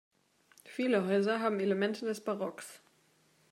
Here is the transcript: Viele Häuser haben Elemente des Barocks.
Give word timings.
Viele 0.65 1.05
Häuser 1.05 1.41
haben 1.41 1.59
Elemente 1.59 2.07
des 2.07 2.21
Barocks. 2.23 2.81